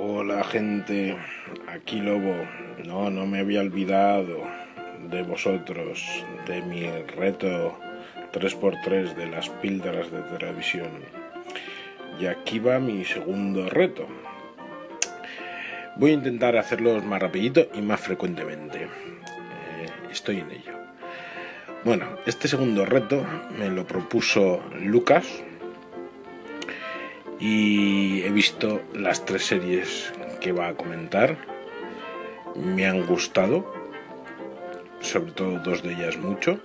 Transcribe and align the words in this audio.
Hola 0.00 0.44
gente, 0.44 1.16
aquí 1.66 1.98
Lobo. 1.98 2.36
No, 2.86 3.10
no 3.10 3.26
me 3.26 3.40
había 3.40 3.58
olvidado 3.58 4.44
de 5.10 5.22
vosotros, 5.22 6.00
de 6.46 6.62
mi 6.62 6.88
reto 7.16 7.76
3x3 8.32 9.16
de 9.16 9.26
las 9.26 9.48
píldoras 9.48 10.08
de 10.12 10.20
televisión. 10.38 10.90
Y 12.20 12.26
aquí 12.26 12.60
va 12.60 12.78
mi 12.78 13.04
segundo 13.04 13.68
reto. 13.68 14.06
Voy 15.96 16.12
a 16.12 16.14
intentar 16.14 16.56
hacerlos 16.56 17.04
más 17.04 17.20
rapidito 17.20 17.68
y 17.74 17.80
más 17.80 18.00
frecuentemente. 18.00 18.84
Eh, 18.84 18.88
estoy 20.12 20.38
en 20.38 20.52
ello. 20.52 20.72
Bueno, 21.84 22.06
este 22.24 22.46
segundo 22.46 22.86
reto 22.86 23.26
me 23.58 23.68
lo 23.68 23.84
propuso 23.84 24.62
Lucas 24.80 25.42
y 27.38 28.22
he 28.22 28.30
visto 28.30 28.80
las 28.94 29.24
tres 29.24 29.46
series 29.46 30.12
que 30.40 30.52
va 30.52 30.68
a 30.68 30.74
comentar. 30.74 31.36
Me 32.56 32.86
han 32.86 33.06
gustado, 33.06 33.64
sobre 35.00 35.32
todo 35.32 35.58
dos 35.60 35.82
de 35.82 35.92
ellas 35.92 36.16
mucho, 36.18 36.58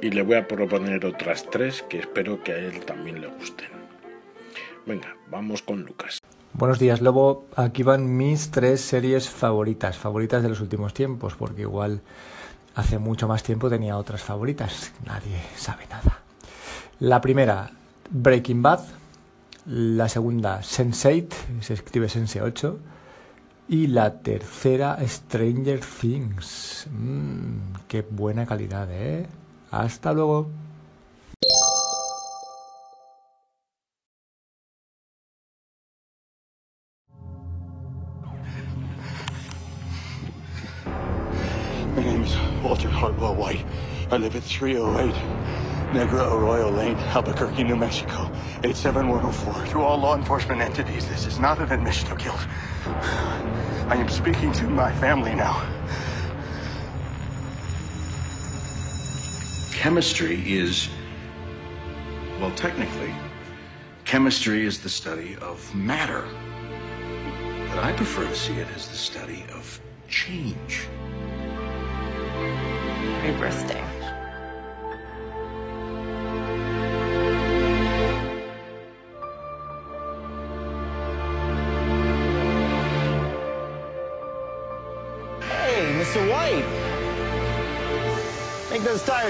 y 0.00 0.10
le 0.10 0.22
voy 0.22 0.36
a 0.36 0.46
proponer 0.46 1.04
otras 1.04 1.46
tres 1.50 1.82
que 1.88 1.98
espero 1.98 2.42
que 2.42 2.52
a 2.52 2.58
él 2.58 2.84
también 2.84 3.20
le 3.20 3.26
gusten. 3.26 3.68
Venga, 4.86 5.16
vamos 5.30 5.62
con 5.62 5.82
Lucas. 5.82 6.18
Buenos 6.52 6.78
días, 6.78 7.00
Lobo. 7.00 7.46
Aquí 7.56 7.82
van 7.82 8.16
mis 8.16 8.50
tres 8.50 8.80
series 8.80 9.28
favoritas, 9.28 9.96
favoritas 9.96 10.42
de 10.42 10.48
los 10.48 10.60
últimos 10.60 10.94
tiempos, 10.94 11.34
porque 11.34 11.62
igual 11.62 12.00
hace 12.74 12.98
mucho 12.98 13.28
más 13.28 13.42
tiempo 13.42 13.68
tenía 13.68 13.96
otras 13.96 14.22
favoritas. 14.22 14.92
Nadie 15.04 15.40
sabe 15.56 15.86
nada. 15.88 16.20
La 16.98 17.20
primera, 17.20 17.70
Breaking 18.10 18.62
Bad. 18.62 18.99
La 19.66 20.08
segunda, 20.08 20.60
Sense8, 20.62 21.60
se 21.60 21.74
escribe 21.74 22.08
Sense 22.08 22.40
8. 22.40 22.78
Y 23.68 23.88
la 23.88 24.20
tercera, 24.20 24.98
Stranger 25.06 25.80
Things. 25.80 26.88
Mmm, 26.90 27.74
qué 27.86 28.02
buena 28.02 28.46
calidad, 28.46 28.88
¿eh? 28.90 29.26
Hasta 29.70 30.12
luego. 30.12 30.48
My 41.94 42.02
name 42.02 42.24
is 42.24 42.34
Walter 42.64 42.88
Hartwell 42.88 43.36
White. 43.36 43.64
I 44.10 44.16
live 44.16 44.34
at 44.34 44.42
308 44.42 45.14
Negra 45.92 46.22
Arroyo 46.32 46.70
Lane, 46.70 46.96
Albuquerque, 46.96 47.64
New 47.64 47.74
Mexico, 47.74 48.30
87104. 48.62 49.66
To 49.72 49.82
all 49.82 49.98
law 49.98 50.16
enforcement 50.16 50.60
entities, 50.60 51.08
this 51.08 51.26
is 51.26 51.40
not 51.40 51.58
an 51.58 51.72
admission 51.72 52.12
of 52.12 52.18
guilt. 52.18 52.46
I 53.88 53.96
am 53.96 54.08
speaking 54.08 54.52
to 54.52 54.68
my 54.68 54.92
family 54.92 55.34
now. 55.34 55.66
Chemistry 59.72 60.40
is, 60.46 60.88
well, 62.40 62.52
technically, 62.52 63.12
chemistry 64.04 64.64
is 64.64 64.78
the 64.78 64.88
study 64.88 65.36
of 65.40 65.74
matter. 65.74 66.24
But 67.68 67.82
I 67.82 67.92
prefer 67.96 68.28
to 68.28 68.36
see 68.36 68.54
it 68.54 68.68
as 68.76 68.86
the 68.86 68.96
study 68.96 69.44
of 69.52 69.80
change. 70.06 70.86
Happy 73.22 73.36
birthday. 73.40 73.99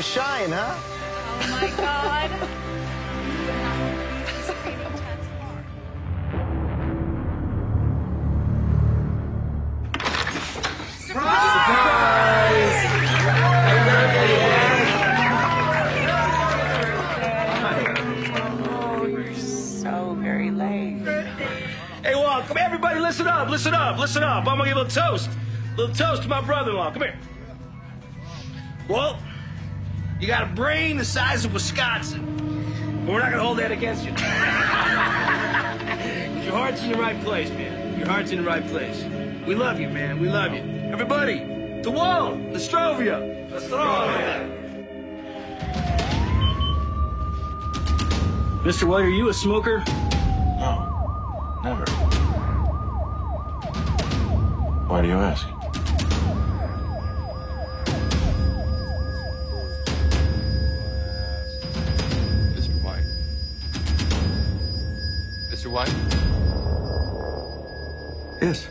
Make 0.00 0.06
shine, 0.06 0.50
huh? 0.50 0.78
Oh 1.28 1.48
my 1.50 1.68
god. 1.76 2.30
Hey, 22.02 22.14
Walt, 22.14 22.46
come 22.46 22.56
everybody, 22.56 23.00
listen 23.00 23.26
up, 23.26 23.50
listen 23.50 23.74
up, 23.74 23.98
listen 23.98 24.22
up. 24.22 24.46
I'm 24.46 24.56
gonna 24.56 24.64
give 24.64 24.78
a 24.78 24.88
toast. 24.88 25.28
A 25.28 25.76
little 25.76 25.94
toast 25.94 26.22
to 26.22 26.28
my 26.28 26.40
brother-in-law. 26.40 26.90
Come 26.92 27.02
here. 27.02 27.19
You 30.20 30.26
got 30.26 30.42
a 30.42 30.54
brain 30.54 30.98
the 30.98 31.04
size 31.04 31.44
of 31.44 31.54
Wisconsin. 31.54 33.02
But 33.06 33.12
we're 33.12 33.20
not 33.20 33.30
gonna 33.30 33.42
hold 33.42 33.58
that 33.58 33.72
against 33.72 34.04
you. 34.04 34.10
Your 36.44 36.52
heart's 36.52 36.82
in 36.82 36.92
the 36.92 36.98
right 36.98 37.20
place, 37.22 37.48
man. 37.50 37.98
Your 37.98 38.08
heart's 38.08 38.30
in 38.30 38.38
the 38.38 38.44
right 38.44 38.66
place. 38.68 39.02
We 39.46 39.54
love 39.54 39.80
you, 39.80 39.88
man. 39.88 40.20
We 40.20 40.28
love 40.28 40.52
you. 40.52 40.60
Everybody, 40.92 41.38
to 41.82 41.90
Walt, 41.90 42.36
Nostrovia. 42.38 43.48
Nostrovia. 43.50 44.58
Mr. 48.62 48.84
White, 48.84 49.06
are 49.06 49.08
you 49.08 49.30
a 49.30 49.34
smoker? 49.34 49.82
No, 50.58 50.86
never. 51.62 51.90
Why 54.86 55.00
do 55.00 55.08
you 55.08 55.14
ask? 55.14 55.46
Yes. 68.40 68.70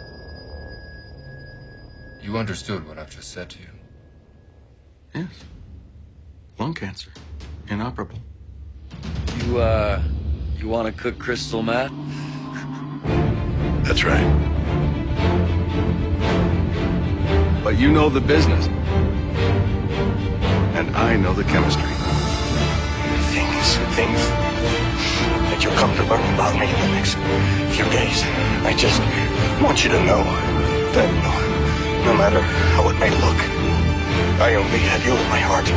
you 2.20 2.38
understood 2.38 2.88
what 2.88 2.98
I've 2.98 3.12
just 3.12 3.32
said 3.32 3.50
to 3.52 3.60
you. 3.60 3.70
Yes. 5.14 5.30
Lung 6.60 6.74
cancer. 6.74 7.12
Inoperable. 7.70 8.18
You, 9.46 9.60
uh, 9.60 10.02
you 10.58 10.68
want 10.68 10.88
to 10.88 11.02
cook 11.02 11.20
crystal 11.20 11.62
meth? 11.62 11.92
That's 13.84 14.04
right. 14.04 14.26
But 17.64 17.78
you 17.78 17.92
know 17.92 18.10
the 18.10 18.22
business. 18.22 18.68
And 20.78 20.96
I 20.96 21.16
know 21.16 21.34
the 21.34 21.44
chemistry. 21.44 21.94
Things, 23.34 23.78
things 23.96 24.99
that 25.60 25.66
you'll 25.66 25.78
come 25.78 25.94
to 25.96 26.04
learn 26.04 26.34
about 26.36 26.56
me 26.58 26.68
in 26.68 26.80
the 26.80 26.88
next 26.96 27.16
few 27.76 27.84
days. 27.92 28.24
I 28.64 28.74
just 28.78 29.02
want 29.62 29.84
you 29.84 29.90
to 29.90 30.00
know 30.06 30.24
that 30.94 31.10
no, 32.06 32.14
matter 32.14 32.40
how 32.40 32.88
it 32.88 32.98
may 32.98 33.10
look, 33.10 33.38
I 34.40 34.56
only 34.56 34.80
have 34.80 35.06
you 35.06 35.12
in 35.12 35.30
my 35.30 35.40
heart. 35.40 35.70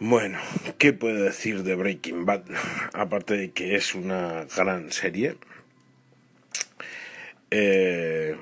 Bueno, 0.00 0.38
¿qué 0.78 0.92
puedo 0.92 1.24
decir 1.24 1.64
de 1.64 1.74
Breaking 1.74 2.24
Bad? 2.24 2.44
Aparte 2.92 3.36
de 3.36 3.50
que 3.50 3.74
es 3.74 3.96
una 3.96 4.46
gran 4.56 4.92
serie. 4.92 5.34
Eh, 7.50 8.36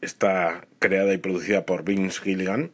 está 0.00 0.64
creada 0.78 1.12
y 1.12 1.18
producida 1.18 1.66
por 1.66 1.82
Vince 1.82 2.20
Gilligan. 2.20 2.70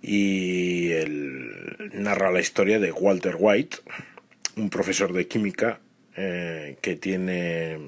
Y 0.00 0.92
él 0.92 1.90
narra 1.92 2.30
la 2.30 2.40
historia 2.40 2.78
de 2.78 2.92
Walter 2.92 3.34
White, 3.36 3.78
un 4.54 4.70
profesor 4.70 5.12
de 5.12 5.26
química 5.26 5.80
eh, 6.16 6.76
que 6.82 6.94
tiene, 6.94 7.78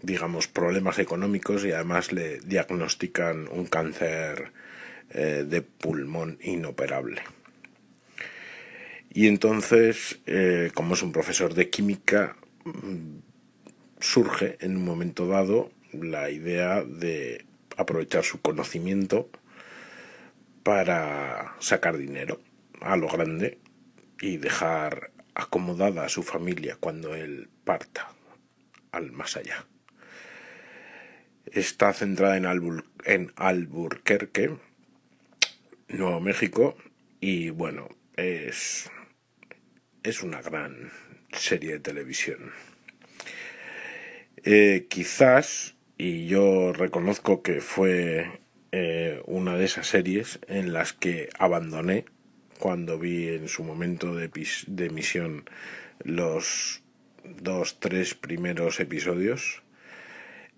digamos, 0.00 0.48
problemas 0.48 0.98
económicos 0.98 1.66
y 1.66 1.72
además 1.72 2.12
le 2.12 2.40
diagnostican 2.40 3.46
un 3.48 3.66
cáncer 3.66 4.52
eh, 5.10 5.44
de 5.46 5.60
pulmón 5.60 6.38
inoperable. 6.40 7.20
Y 9.14 9.28
entonces, 9.28 10.20
eh, 10.26 10.70
como 10.74 10.94
es 10.94 11.02
un 11.02 11.12
profesor 11.12 11.52
de 11.52 11.68
química, 11.68 12.36
mm, 12.64 13.18
surge 14.00 14.56
en 14.60 14.76
un 14.76 14.84
momento 14.84 15.26
dado 15.26 15.70
la 15.92 16.30
idea 16.30 16.82
de 16.82 17.44
aprovechar 17.76 18.24
su 18.24 18.40
conocimiento 18.40 19.28
para 20.62 21.54
sacar 21.58 21.98
dinero 21.98 22.40
a 22.80 22.96
lo 22.96 23.08
grande 23.08 23.58
y 24.20 24.38
dejar 24.38 25.10
acomodada 25.34 26.04
a 26.04 26.08
su 26.08 26.22
familia 26.22 26.76
cuando 26.80 27.14
él 27.14 27.50
parta 27.64 28.12
al 28.92 29.12
más 29.12 29.36
allá. 29.36 29.66
Está 31.46 31.92
centrada 31.92 32.38
en, 32.38 32.46
Albur 32.46 32.86
en 33.04 33.32
Alburquerque, 33.36 34.56
Nuevo 35.88 36.20
México, 36.20 36.76
y 37.20 37.50
bueno, 37.50 37.88
es, 38.16 38.90
es 40.02 40.22
una 40.22 40.42
gran 40.42 40.90
serie 41.32 41.72
de 41.74 41.80
televisión. 41.80 42.52
Eh, 44.44 44.86
quizás, 44.88 45.74
y 45.96 46.26
yo 46.26 46.72
reconozco 46.72 47.42
que 47.42 47.60
fue 47.60 48.40
eh, 48.72 49.22
una 49.26 49.56
de 49.56 49.64
esas 49.64 49.86
series 49.86 50.40
en 50.48 50.72
las 50.72 50.92
que 50.92 51.28
abandoné 51.38 52.04
cuando 52.58 52.98
vi 52.98 53.28
en 53.28 53.48
su 53.48 53.64
momento 53.64 54.14
de, 54.14 54.30
emisión 54.78 55.44
los 56.02 56.82
dos, 57.40 57.78
tres 57.78 58.14
primeros 58.14 58.80
episodios. 58.80 59.62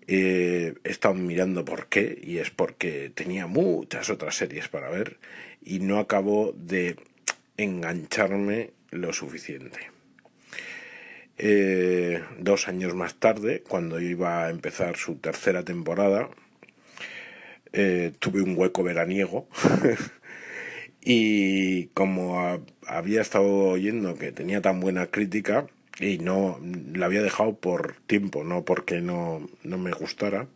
Eh, 0.07 0.75
he 0.83 0.89
estado 0.89 1.15
mirando 1.15 1.65
por 1.65 1.87
qué 1.87 2.19
y 2.21 2.37
es 2.37 2.51
porque 2.51 3.11
tenía 3.13 3.47
muchas 3.47 4.09
otras 4.09 4.35
series 4.35 4.67
para 4.67 4.89
ver 4.89 5.17
y 5.63 5.79
no 5.79 5.97
acabó 5.99 6.53
de 6.55 6.95
engancharme 7.57 8.74
lo 8.91 9.13
suficiente. 9.13 9.79
Eh, 11.37 12.23
dos 12.39 12.67
años 12.67 12.95
más 12.95 13.15
tarde, 13.15 13.61
cuando 13.67 13.99
iba 13.99 14.45
a 14.45 14.49
empezar 14.49 14.95
su 14.95 15.15
tercera 15.15 15.63
temporada, 15.63 16.29
eh, 17.73 18.13
tuve 18.19 18.41
un 18.41 18.57
hueco 18.57 18.83
veraniego 18.83 19.49
y 21.01 21.87
como 21.87 22.63
había 22.87 23.21
estado 23.21 23.47
oyendo 23.47 24.17
que 24.17 24.31
tenía 24.31 24.61
tan 24.61 24.79
buena 24.79 25.07
crítica 25.07 25.67
y 25.99 26.19
no 26.19 26.59
la 26.93 27.07
había 27.07 27.21
dejado 27.21 27.57
por 27.57 27.95
tiempo, 28.07 28.45
no 28.45 28.63
porque 28.63 29.01
no, 29.01 29.45
no 29.63 29.77
me 29.77 29.91
gustara, 29.91 30.47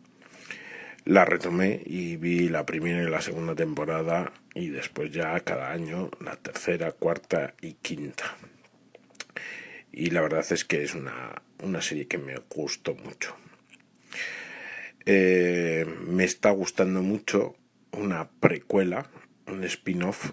la 1.04 1.24
retomé 1.24 1.82
y 1.84 2.16
vi 2.16 2.48
la 2.48 2.66
primera 2.66 3.02
y 3.02 3.10
la 3.10 3.20
segunda 3.20 3.54
temporada 3.54 4.32
y 4.54 4.68
después 4.68 5.10
ya 5.10 5.38
cada 5.40 5.72
año 5.72 6.10
la 6.20 6.36
tercera, 6.36 6.92
cuarta 6.92 7.54
y 7.60 7.74
quinta. 7.74 8.36
Y 9.92 10.10
la 10.10 10.20
verdad 10.20 10.44
es 10.50 10.64
que 10.64 10.82
es 10.82 10.94
una, 10.94 11.42
una 11.62 11.82
serie 11.82 12.06
que 12.06 12.18
me 12.18 12.36
gustó 12.48 12.94
mucho. 12.94 13.36
Eh, 15.06 15.86
me 16.06 16.24
está 16.24 16.50
gustando 16.50 17.02
mucho 17.02 17.56
una 17.92 18.30
precuela, 18.30 19.10
un 19.46 19.64
spin-off 19.64 20.32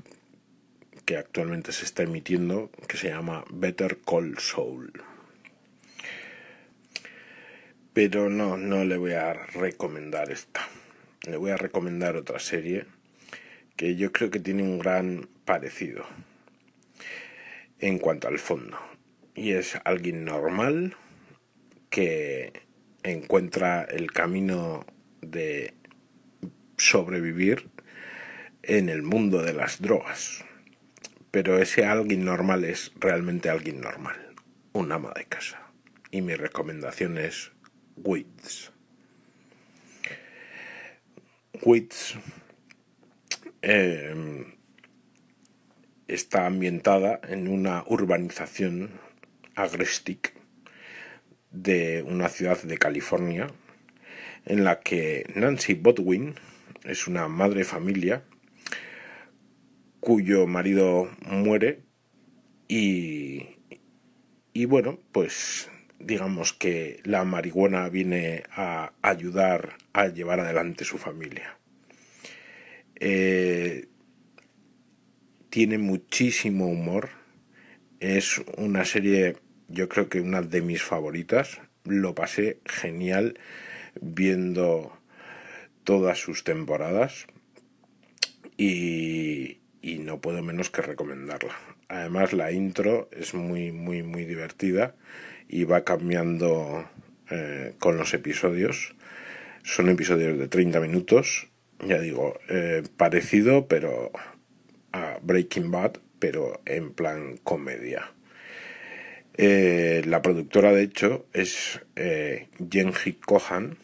que 1.05 1.17
actualmente 1.17 1.71
se 1.71 1.85
está 1.85 2.03
emitiendo 2.03 2.69
que 2.87 2.97
se 2.97 3.07
llama 3.07 3.45
Better 3.49 3.99
Call 4.05 4.37
Saul. 4.39 4.91
Pero 7.97 8.29
no, 8.29 8.57
no 8.57 8.85
le 8.85 8.95
voy 8.95 9.13
a 9.13 9.33
recomendar 9.33 10.31
esta. 10.31 10.61
Le 11.23 11.35
voy 11.35 11.49
a 11.49 11.57
recomendar 11.57 12.15
otra 12.15 12.38
serie 12.38 12.85
que 13.75 13.95
yo 13.95 14.11
creo 14.11 14.29
que 14.29 14.39
tiene 14.39 14.61
un 14.61 14.77
gran 14.77 15.27
parecido 15.45 16.05
en 17.79 17.97
cuanto 17.97 18.27
al 18.27 18.38
fondo. 18.38 18.77
Y 19.33 19.53
es 19.53 19.79
alguien 19.83 20.25
normal 20.25 20.95
que 21.89 22.53
encuentra 23.01 23.81
el 23.81 24.11
camino 24.11 24.85
de 25.21 25.73
sobrevivir 26.77 27.67
en 28.61 28.89
el 28.89 29.01
mundo 29.01 29.41
de 29.41 29.53
las 29.53 29.81
drogas. 29.81 30.45
Pero 31.31 31.59
ese 31.59 31.85
alguien 31.85 32.25
normal 32.25 32.63
es 32.63 32.91
realmente 32.99 33.49
alguien 33.49 33.81
normal, 33.81 34.35
un 34.73 34.91
ama 34.91 35.13
de 35.15 35.25
casa. 35.25 35.63
Y 36.11 36.21
mi 36.21 36.35
recomendación 36.35 37.17
es 37.17 37.56
Wits. 38.03 38.71
Wits 41.63 42.15
eh, 43.61 44.45
está 46.07 46.45
ambientada 46.45 47.19
en 47.27 47.47
una 47.47 47.83
urbanización 47.88 48.91
agrestic 49.55 50.33
de 51.51 52.03
una 52.03 52.29
ciudad 52.29 52.61
de 52.61 52.77
California 52.77 53.47
en 54.45 54.63
la 54.63 54.79
que 54.79 55.25
Nancy 55.35 55.73
Bodwin 55.73 56.35
es 56.83 57.07
una 57.07 57.27
madre 57.27 57.63
familia 57.63 58.23
cuyo 59.99 60.47
marido 60.47 61.09
muere 61.25 61.83
y, 62.67 63.57
y 64.53 64.65
bueno, 64.65 64.99
pues 65.11 65.69
digamos 65.99 66.53
que 66.53 67.01
la 67.03 67.23
marihuana 67.23 67.89
viene 67.89 68.44
a 68.51 68.94
ayudar 69.01 69.77
a 69.94 70.07
llevar 70.07 70.39
adelante 70.39 70.85
su 70.85 70.97
familia. 70.97 71.57
Eh, 72.99 73.88
tiene 75.49 75.77
muchísimo 75.77 76.67
humor. 76.67 77.09
Es 77.99 78.41
una 78.57 78.85
serie, 78.85 79.38
yo 79.67 79.89
creo 79.89 80.09
que 80.09 80.21
una 80.21 80.41
de 80.41 80.61
mis 80.61 80.83
favoritas. 80.83 81.59
Lo 81.83 82.15
pasé 82.15 82.59
genial 82.65 83.39
viendo 84.01 84.97
todas 85.83 86.19
sus 86.19 86.44
temporadas 86.44 87.27
y, 88.57 89.59
y 89.81 89.99
no 89.99 90.19
puedo 90.19 90.44
menos 90.44 90.69
que 90.69 90.81
recomendarla. 90.81 91.55
Además 91.88 92.33
la 92.33 92.51
intro 92.51 93.09
es 93.13 93.33
muy 93.33 93.71
muy 93.71 94.03
muy 94.03 94.25
divertida 94.25 94.95
y 95.49 95.63
va 95.63 95.83
cambiando 95.83 96.88
eh, 97.29 97.73
con 97.79 97.97
los 97.97 98.13
episodios. 98.13 98.95
Son 99.63 99.89
episodios 99.89 100.38
de 100.38 100.47
30 100.47 100.79
minutos, 100.79 101.47
ya 101.85 101.99
digo, 101.99 102.39
eh, 102.49 102.83
parecido 102.95 103.67
pero 103.67 104.11
a 104.94 105.19
Breaking 105.21 105.71
Bad, 105.71 105.97
pero 106.19 106.61
en 106.65 106.94
plan 106.94 107.37
comedia. 107.44 108.11
Eh, 109.37 110.01
la 110.06 110.21
productora, 110.21 110.71
de 110.71 110.83
hecho, 110.83 111.27
es 111.33 111.81
Jenji 111.95 113.13
Kohan, 113.13 113.77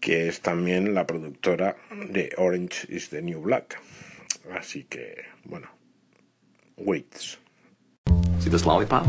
que 0.00 0.28
es 0.28 0.40
también 0.40 0.94
la 0.94 1.06
productora 1.06 1.76
de 2.08 2.32
Orange 2.36 2.86
is 2.88 3.10
the 3.10 3.20
New 3.20 3.42
Black. 3.42 3.78
Así 4.52 4.84
que, 4.84 5.24
bueno, 5.44 5.68
waits. 6.76 7.38
See 8.48 8.52
this 8.52 8.64
lollipop? 8.64 9.04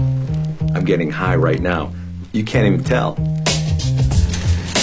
I'm 0.76 0.84
getting 0.84 1.10
high 1.10 1.38
right 1.38 1.62
now. 1.62 1.94
You 2.34 2.44
can't 2.44 2.68
even 2.68 2.84
tell. 2.84 3.16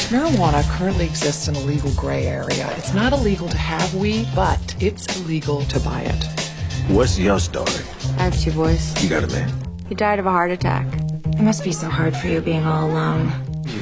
Marijuana 0.08 0.62
currently 0.78 1.04
exists 1.04 1.46
in 1.46 1.56
a 1.56 1.60
legal 1.60 1.92
gray 1.92 2.26
area. 2.26 2.66
It's 2.78 2.94
not 2.94 3.12
illegal 3.12 3.50
to 3.50 3.56
have 3.58 3.94
weed, 3.94 4.26
but 4.34 4.74
it's 4.80 5.14
illegal 5.18 5.60
to 5.64 5.78
buy 5.80 6.04
it. 6.04 6.24
What's 6.88 7.18
your 7.18 7.38
story? 7.38 7.84
I 8.16 8.22
have 8.22 8.40
two 8.40 8.52
boys. 8.52 9.04
You 9.04 9.10
got 9.10 9.24
a 9.24 9.26
man? 9.26 9.52
He 9.90 9.94
died 9.94 10.18
of 10.20 10.24
a 10.24 10.30
heart 10.30 10.50
attack. 10.50 10.86
It 11.26 11.42
must 11.42 11.62
be 11.62 11.72
so 11.72 11.90
hard 11.90 12.16
for 12.16 12.28
you 12.28 12.40
being 12.40 12.64
all 12.64 12.90
alone. 12.90 13.30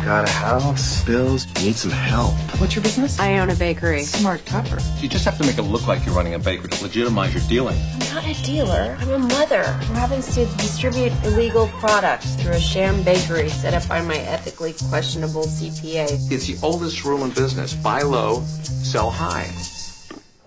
You 0.04 0.10
got 0.10 0.28
a 0.28 0.32
house, 0.32 1.02
bills, 1.04 1.46
need 1.62 1.76
some 1.76 1.90
help. 1.90 2.34
What's 2.60 2.74
your 2.74 2.82
business? 2.82 3.18
I 3.18 3.38
own 3.38 3.48
a 3.48 3.54
bakery. 3.54 4.02
Smart 4.02 4.44
cover. 4.44 4.76
You 5.00 5.08
just 5.08 5.24
have 5.24 5.38
to 5.38 5.46
make 5.46 5.56
it 5.56 5.62
look 5.62 5.88
like 5.88 6.04
you're 6.04 6.14
running 6.14 6.34
a 6.34 6.38
bakery 6.38 6.68
to 6.68 6.82
legitimize 6.82 7.32
your 7.32 7.42
dealing. 7.48 7.80
I'm 7.94 8.14
not 8.14 8.26
a 8.26 8.42
dealer. 8.42 8.98
I'm 9.00 9.08
a 9.08 9.18
mother 9.18 9.62
who 9.62 9.94
happens 9.94 10.26
to 10.34 10.44
distribute 10.58 11.10
illegal 11.24 11.68
products 11.68 12.34
through 12.34 12.52
a 12.52 12.60
sham 12.60 13.02
bakery 13.02 13.48
set 13.48 13.72
up 13.72 13.88
by 13.88 14.02
my 14.02 14.18
ethically 14.18 14.74
questionable 14.90 15.44
CPA. 15.44 16.30
It's 16.30 16.48
the 16.48 16.58
oldest 16.62 17.02
rule 17.06 17.24
in 17.24 17.30
business. 17.30 17.72
Buy 17.72 18.02
low, 18.02 18.42
sell 18.42 19.10
high. 19.10 19.50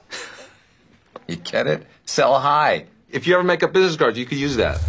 you 1.27 1.37
get 1.37 1.65
it? 1.65 1.83
Sell 2.05 2.39
high. 2.39 2.85
If 3.09 3.25
you 3.25 3.33
ever 3.33 3.43
make 3.43 3.63
up 3.63 3.73
business 3.73 3.95
cards, 3.95 4.19
you 4.19 4.27
could 4.27 4.37
use 4.37 4.57
that. 4.57 4.79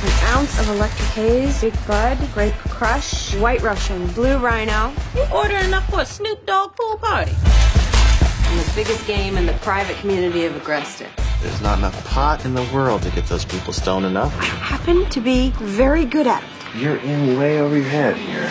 An 0.00 0.36
ounce 0.36 0.60
of 0.60 0.68
electric 0.68 1.08
haze, 1.08 1.60
big 1.60 1.74
bud, 1.86 2.16
grape 2.32 2.54
crush, 2.54 3.34
white 3.34 3.62
Russian, 3.62 4.06
blue 4.08 4.38
rhino. 4.38 4.92
You 5.16 5.26
order 5.34 5.56
enough 5.56 5.90
for 5.90 6.02
a 6.02 6.06
Snoop 6.06 6.46
Dogg 6.46 6.76
pool 6.76 6.98
party. 6.98 7.32
And 7.32 8.60
the 8.60 8.72
biggest 8.76 9.04
game 9.08 9.36
in 9.36 9.44
the 9.44 9.54
private 9.54 9.96
community 9.96 10.44
of 10.44 10.52
Agresta. 10.52 11.08
There's 11.42 11.60
not 11.60 11.78
enough 11.78 12.04
pot 12.04 12.44
in 12.44 12.54
the 12.54 12.62
world 12.72 13.02
to 13.02 13.10
get 13.10 13.26
those 13.26 13.44
people 13.44 13.72
stoned 13.72 14.06
enough. 14.06 14.32
I 14.38 14.44
happen 14.44 15.04
to 15.10 15.20
be 15.20 15.50
very 15.56 16.04
good 16.04 16.28
at 16.28 16.44
it. 16.44 16.48
You're 16.76 16.98
in 16.98 17.36
way 17.36 17.58
over 17.60 17.76
your 17.76 17.88
head 17.88 18.16
here. 18.16 18.48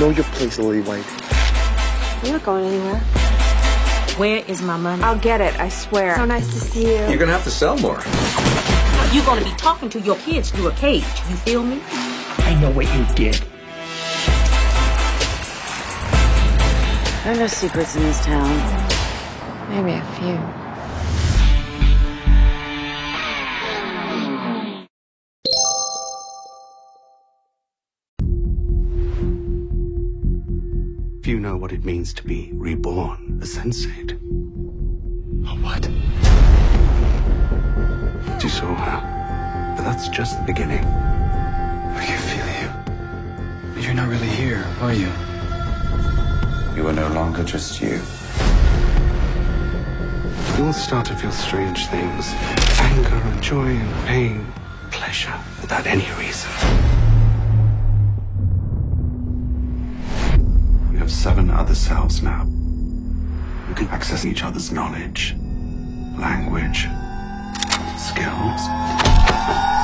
Know 0.00 0.08
your 0.08 0.24
place, 0.24 0.58
Lily 0.58 0.80
White. 0.80 1.04
I'm 2.24 2.32
not 2.32 2.42
going 2.42 2.64
anywhere. 2.64 3.00
Where 4.16 4.42
is 4.46 4.62
my 4.62 4.78
money? 4.78 5.02
I'll 5.02 5.18
get 5.18 5.42
it, 5.42 5.60
I 5.60 5.68
swear. 5.68 6.16
So 6.16 6.24
nice 6.24 6.46
to 6.46 6.60
see 6.60 6.86
you. 6.96 7.08
You're 7.08 7.18
gonna 7.18 7.32
have 7.32 7.44
to 7.44 7.50
sell 7.50 7.76
more. 7.78 8.02
You're 9.12 9.24
gonna 9.24 9.44
be 9.44 9.50
talking 9.52 9.88
to 9.88 10.00
your 10.00 10.16
kids 10.16 10.50
through 10.50 10.68
a 10.68 10.72
cage. 10.72 11.04
You 11.30 11.36
feel 11.36 11.62
me? 11.62 11.80
I 12.38 12.54
know 12.60 12.70
what 12.70 12.86
you 12.94 13.06
did. 13.14 13.34
There 17.24 17.34
are 17.34 17.38
no 17.38 17.46
secrets 17.46 17.96
in 17.96 18.02
this 18.02 18.24
town. 18.24 18.48
Maybe 19.70 19.92
a 19.92 20.02
few. 20.16 20.38
Few 31.22 31.40
know 31.40 31.56
what 31.56 31.72
it 31.72 31.84
means 31.84 32.12
to 32.14 32.24
be 32.24 32.50
reborn, 32.54 33.38
a 33.42 33.46
sensate. 33.46 34.12
A 35.46 35.54
what? 35.62 35.88
You 38.40 38.48
saw 38.48 38.72
her. 38.72 39.74
But 39.76 39.82
that's 39.82 40.08
just 40.08 40.38
the 40.38 40.44
beginning. 40.44 40.84
I 40.84 42.04
can 42.06 42.20
feel 42.30 42.46
you. 43.76 43.82
You're 43.82 43.94
not 43.94 44.08
really 44.08 44.28
here, 44.28 44.64
are 44.80 44.92
you? 44.92 45.10
You 46.76 46.86
are 46.86 46.92
no 46.92 47.08
longer 47.08 47.42
just 47.42 47.80
you. 47.80 48.00
You'll 50.56 50.72
start 50.72 51.06
to 51.06 51.16
feel 51.16 51.32
strange 51.32 51.88
things. 51.88 52.32
Anger 52.78 53.16
and 53.16 53.42
joy 53.42 53.66
and 53.66 54.06
pain. 54.06 54.46
Pleasure 54.92 55.34
without 55.60 55.86
any 55.88 56.06
reason. 56.16 56.50
We 60.92 60.98
have 60.98 61.10
seven 61.10 61.50
other 61.50 61.74
selves 61.74 62.22
now. 62.22 62.44
We 63.68 63.74
can 63.74 63.88
access 63.88 64.24
each 64.24 64.44
other's 64.44 64.70
knowledge, 64.70 65.34
language, 66.16 66.86
skills. 68.18 69.77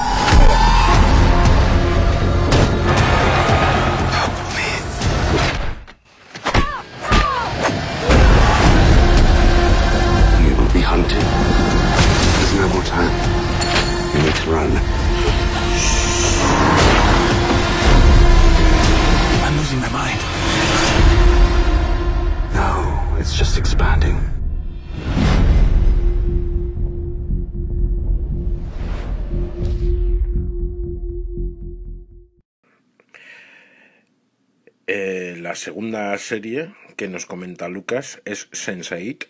Eh, 34.87 35.37
la 35.41 35.55
segunda 35.55 36.17
serie 36.19 36.75
que 36.97 37.09
nos 37.09 37.25
comenta 37.25 37.69
Lucas 37.69 38.21
es 38.27 38.51
Sense8 38.51 39.29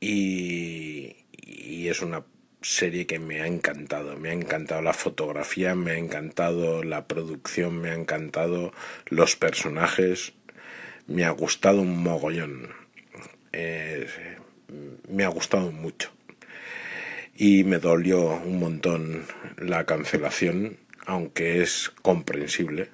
y, 0.00 1.16
es 1.88 2.02
una 2.02 2.24
serie 2.62 3.06
que 3.06 3.18
me 3.18 3.42
ha 3.42 3.46
encantado. 3.46 4.16
Me 4.16 4.30
ha 4.30 4.32
encantado 4.32 4.82
la 4.82 4.94
fotografía, 4.94 5.74
me 5.74 5.92
ha 5.92 5.98
encantado 5.98 6.82
la 6.82 7.06
producción, 7.06 7.80
me 7.80 7.90
ha 7.90 7.94
encantado 7.94 8.72
los 9.06 9.36
personajes, 9.36 10.32
me 11.06 11.24
ha 11.24 11.30
gustado 11.30 11.82
un 11.82 12.02
mogollón. 12.02 12.70
Eh, 13.52 14.08
me 15.08 15.24
ha 15.24 15.28
gustado 15.28 15.70
mucho. 15.70 16.10
Y 17.36 17.64
me 17.64 17.78
dolió 17.78 18.40
un 18.44 18.58
montón 18.58 19.26
la 19.58 19.84
cancelación, 19.84 20.78
aunque 21.06 21.62
es 21.62 21.92
comprensible. 22.02 22.88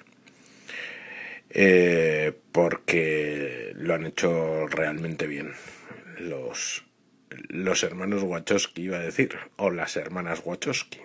Eh, 1.51 2.33
porque 2.51 3.73
lo 3.75 3.95
han 3.95 4.05
hecho 4.05 4.67
realmente 4.67 5.25
bien 5.25 5.53
los, 6.19 6.85
los 7.47 7.83
hermanos 7.83 8.23
Wachowski, 8.23 8.83
iba 8.83 8.97
a 8.97 9.01
decir, 9.01 9.35
o 9.55 9.71
las 9.71 9.95
hermanas 9.97 10.41
Wachowski. 10.45 10.99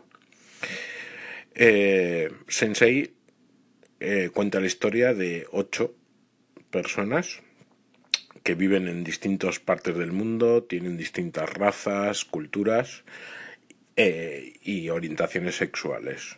Eh, 1.55 2.31
Sensei 2.49 3.15
eh, 4.01 4.31
cuenta 4.35 4.61
la 4.61 4.67
historia 4.67 5.15
de 5.15 5.47
ocho 5.51 5.95
personas 6.71 7.41
que 8.43 8.55
viven 8.55 8.89
en 8.89 9.05
distintas 9.05 9.61
partes 9.61 9.97
del 9.97 10.13
mundo, 10.13 10.65
tienen 10.65 10.99
distintas 10.99 11.51
razas, 11.51 12.27
culturas 12.27 13.05
y 13.97 14.89
orientaciones 14.91 15.57
sexuales. 15.57 16.37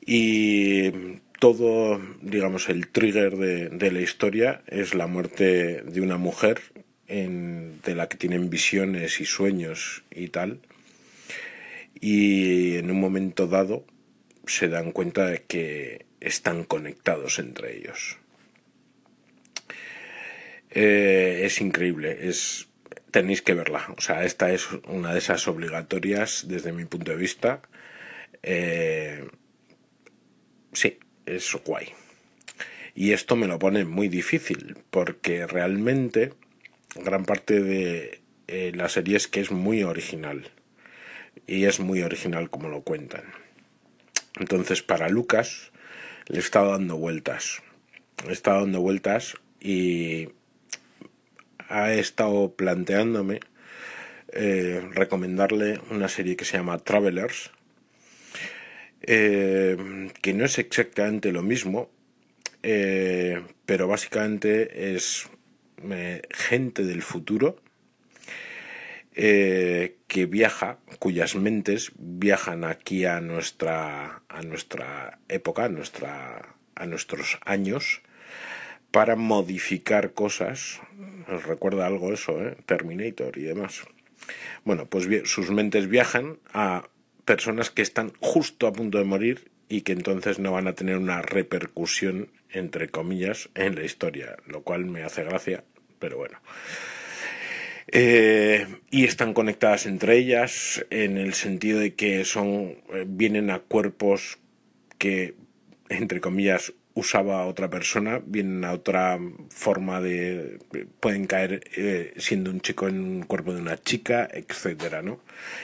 Y 0.00 0.92
todo, 1.38 2.00
digamos, 2.20 2.68
el 2.68 2.88
trigger 2.88 3.36
de, 3.36 3.68
de, 3.68 3.92
la 3.92 4.00
historia 4.00 4.62
es 4.66 4.94
la 4.94 5.06
muerte 5.06 5.82
de 5.82 6.00
una 6.00 6.16
mujer 6.16 6.60
de 7.08 7.94
la 7.94 8.08
que 8.08 8.16
tienen 8.16 8.50
visiones 8.50 9.20
y 9.20 9.24
sueños 9.24 10.02
y 10.10 10.28
tal. 10.28 10.60
Y 11.94 12.76
en 12.76 12.90
un 12.90 13.00
momento 13.00 13.46
dado 13.46 13.84
se 14.46 14.68
dan 14.68 14.92
cuenta 14.92 15.26
de 15.26 15.42
que 15.42 16.06
están 16.20 16.64
conectados 16.64 17.38
entre 17.38 17.76
ellos. 17.76 18.18
Eh, 20.70 21.42
es 21.44 21.60
increíble, 21.60 22.28
es 22.28 22.68
tenéis 23.10 23.40
que 23.40 23.54
verla. 23.54 23.86
O 23.96 24.00
sea, 24.00 24.24
esta 24.24 24.52
es 24.52 24.68
una 24.88 25.12
de 25.12 25.18
esas 25.18 25.48
obligatorias 25.48 26.44
desde 26.48 26.72
mi 26.72 26.84
punto 26.84 27.12
de 27.12 27.16
vista. 27.16 27.62
Eh, 28.42 29.26
sí, 30.72 30.98
es 31.26 31.52
guay. 31.64 31.88
Y 32.94 33.12
esto 33.12 33.36
me 33.36 33.46
lo 33.46 33.58
pone 33.58 33.84
muy 33.84 34.08
difícil, 34.08 34.78
porque 34.90 35.46
realmente 35.46 36.32
gran 36.94 37.24
parte 37.24 37.60
de 37.60 38.20
eh, 38.48 38.72
la 38.74 38.88
serie 38.88 39.16
es 39.16 39.28
que 39.28 39.40
es 39.40 39.50
muy 39.50 39.82
original. 39.82 40.50
Y 41.46 41.64
es 41.64 41.78
muy 41.80 42.02
original 42.02 42.48
como 42.48 42.68
lo 42.68 42.82
cuentan. 42.82 43.24
Entonces, 44.38 44.82
para 44.82 45.08
Lucas, 45.08 45.72
le 46.28 46.38
está 46.38 46.62
dando 46.62 46.96
vueltas. 46.96 47.62
Le 48.26 48.32
está 48.32 48.54
dando 48.54 48.80
vueltas 48.80 49.34
y 49.60 50.28
ha 51.68 51.92
estado 51.92 52.54
planteándome 52.54 53.40
eh, 54.32 54.88
recomendarle 54.92 55.80
una 55.90 56.08
serie 56.08 56.36
que 56.36 56.44
se 56.44 56.56
llama 56.56 56.78
Travelers, 56.78 57.50
eh, 59.02 60.10
que 60.22 60.32
no 60.34 60.44
es 60.44 60.58
exactamente 60.58 61.32
lo 61.32 61.42
mismo, 61.42 61.90
eh, 62.62 63.42
pero 63.64 63.86
básicamente 63.86 64.94
es 64.94 65.28
eh, 65.82 66.22
gente 66.30 66.84
del 66.84 67.02
futuro 67.02 67.56
eh, 69.14 69.96
que 70.08 70.26
viaja, 70.26 70.78
cuyas 70.98 71.36
mentes 71.36 71.92
viajan 71.96 72.64
aquí 72.64 73.04
a 73.04 73.20
nuestra, 73.20 74.22
a 74.28 74.42
nuestra 74.42 75.18
época, 75.28 75.64
a, 75.64 75.68
nuestra, 75.68 76.54
a 76.74 76.86
nuestros 76.86 77.38
años, 77.44 78.02
para 78.90 79.16
modificar 79.16 80.12
cosas. 80.12 80.80
¿Os 81.28 81.44
recuerda 81.44 81.86
algo 81.86 82.12
eso? 82.12 82.36
Terminator 82.66 83.38
y 83.38 83.42
demás. 83.42 83.82
Bueno, 84.64 84.86
pues 84.86 85.08
sus 85.24 85.50
mentes 85.50 85.88
viajan 85.88 86.38
a 86.52 86.88
personas 87.26 87.70
que 87.70 87.82
están 87.82 88.12
justo 88.20 88.66
a 88.66 88.72
punto 88.72 88.96
de 88.96 89.04
morir 89.04 89.50
y 89.68 89.82
que 89.82 89.92
entonces 89.92 90.38
no 90.38 90.52
van 90.52 90.68
a 90.68 90.74
tener 90.74 90.96
una 90.96 91.20
repercusión, 91.20 92.30
entre 92.48 92.88
comillas, 92.88 93.50
en 93.54 93.74
la 93.74 93.84
historia, 93.84 94.36
lo 94.46 94.62
cual 94.62 94.86
me 94.86 95.02
hace 95.02 95.24
gracia, 95.24 95.64
pero 95.98 96.16
bueno. 96.16 96.38
Eh, 97.88 98.66
y 98.90 99.04
están 99.04 99.34
conectadas 99.34 99.86
entre 99.86 100.16
ellas 100.16 100.84
en 100.90 101.18
el 101.18 101.34
sentido 101.34 101.78
de 101.78 101.94
que 101.94 102.24
son 102.24 102.78
vienen 103.06 103.50
a 103.50 103.60
cuerpos 103.60 104.38
que 104.98 105.34
entre 105.88 106.20
comillas 106.20 106.72
usaba 106.96 107.46
otra 107.46 107.70
persona 107.70 108.20
vienen 108.26 108.64
a 108.64 108.72
otra 108.72 109.20
forma 109.50 110.00
de 110.00 110.58
pueden 110.98 111.26
caer 111.26 111.62
eh, 111.76 112.14
siendo 112.16 112.50
un 112.50 112.60
chico 112.60 112.88
en 112.88 112.98
un 112.98 113.22
cuerpo 113.22 113.54
de 113.54 113.60
una 113.60 113.76
chica 113.76 114.28
etcétera 114.32 115.02
no 115.02 115.20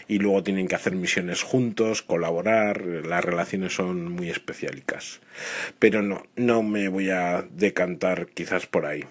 y 0.06 0.18
luego 0.18 0.44
tienen 0.44 0.68
que 0.68 0.76
hacer 0.76 0.94
misiones 0.94 1.42
juntos 1.42 2.02
colaborar 2.02 2.82
las 2.82 3.24
relaciones 3.24 3.74
son 3.74 4.12
muy 4.12 4.30
especiálicas 4.30 5.20
pero 5.80 6.02
no 6.02 6.22
no 6.36 6.62
me 6.62 6.86
voy 6.88 7.10
a 7.10 7.42
decantar 7.50 8.28
quizás 8.28 8.66
por 8.66 8.86
ahí 8.86 9.04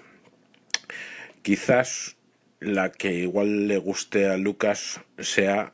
quizás 1.42 2.16
la 2.62 2.92
que 2.92 3.12
igual 3.12 3.68
le 3.68 3.78
guste 3.78 4.28
a 4.28 4.38
Lucas 4.38 5.02
sea 5.18 5.74